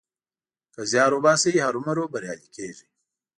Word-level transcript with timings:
که 0.73 0.81
زيار 0.91 1.11
وباسې؛ 1.13 1.51
هرو 1.65 1.79
مرو 1.85 2.03
بريالی 2.13 2.47
کېږې. 2.55 2.87